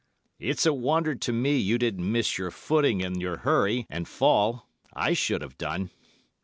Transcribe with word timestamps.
'It's 0.39 0.65
a 0.65 0.73
wonder 0.73 1.13
to 1.13 1.31
me 1.31 1.59
you 1.59 1.77
didn't 1.77 2.11
miss 2.11 2.35
your 2.39 2.49
footing 2.49 3.01
in 3.01 3.19
your 3.21 3.37
hurry, 3.37 3.85
and 3.87 4.07
fall. 4.07 4.67
I 4.93 5.13
should 5.13 5.43
have 5.43 5.59
done. 5.59 5.91